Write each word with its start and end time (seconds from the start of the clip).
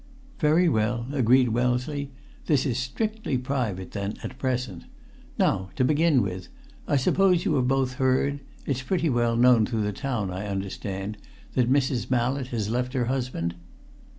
"Very 0.39 0.67
well," 0.67 1.05
agreed 1.11 1.49
Wellesley. 1.49 2.09
"This 2.47 2.65
is 2.65 2.79
strictly 2.79 3.37
private, 3.37 3.91
then, 3.91 4.15
at 4.23 4.39
present. 4.39 4.85
Now, 5.37 5.69
to 5.75 5.83
begin 5.85 6.23
with, 6.23 6.47
I 6.87 6.95
suppose 6.95 7.45
you 7.45 7.53
have 7.57 7.67
both 7.67 7.93
heard 8.01 8.39
it's 8.65 8.81
pretty 8.81 9.11
well 9.11 9.35
known 9.35 9.67
through 9.67 9.83
the 9.83 9.93
town, 9.93 10.31
I 10.31 10.47
understand 10.47 11.19
that 11.53 11.71
Mrs. 11.71 12.09
Mallett 12.09 12.47
has 12.47 12.67
left 12.67 12.93
her 12.93 13.05
husband?" 13.05 13.53